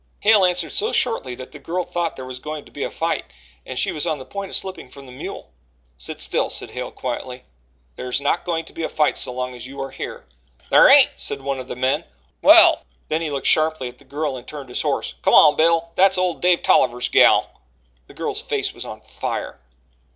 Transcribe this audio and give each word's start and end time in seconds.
Hale 0.21 0.45
answered 0.45 0.71
so 0.73 0.91
shortly 0.91 1.35
that 1.35 1.51
the 1.51 1.59
girl 1.59 1.83
thought 1.83 2.15
there 2.15 2.25
was 2.25 2.39
going 2.39 2.65
to 2.65 2.71
be 2.71 2.83
a 2.83 2.89
fight, 2.89 3.23
and 3.67 3.77
she 3.77 3.91
was 3.91 4.07
on 4.07 4.17
the 4.17 4.25
point 4.25 4.49
of 4.49 4.55
slipping 4.55 4.89
from 4.89 5.05
the 5.05 5.11
mule. 5.11 5.51
"Sit 5.95 6.19
still," 6.21 6.49
said 6.49 6.71
Hale, 6.71 6.89
quietly. 6.89 7.43
"There's 7.97 8.19
not 8.19 8.43
going 8.43 8.65
to 8.65 8.73
be 8.73 8.81
a 8.81 8.89
fight 8.89 9.15
so 9.15 9.31
long 9.31 9.53
as 9.53 9.67
you 9.67 9.79
are 9.79 9.91
here." 9.91 10.25
"Thar 10.71 10.89
hain't!" 10.89 11.11
said 11.17 11.43
one 11.43 11.59
of 11.59 11.67
the 11.67 11.75
men. 11.75 12.03
"Well" 12.41 12.81
then 13.09 13.21
he 13.21 13.29
looked 13.29 13.45
sharply 13.45 13.89
at 13.89 13.99
the 13.99 14.03
girl 14.03 14.37
and 14.37 14.47
turned 14.47 14.69
his 14.69 14.81
horse 14.81 15.13
"Come 15.21 15.35
on, 15.35 15.55
Bill 15.55 15.91
that's 15.93 16.17
ole 16.17 16.33
Dave 16.33 16.63
Tolliver's 16.63 17.07
gal." 17.09 17.61
The 18.07 18.15
girl's 18.15 18.41
face 18.41 18.73
was 18.73 18.85
on 18.85 19.01
fire. 19.01 19.59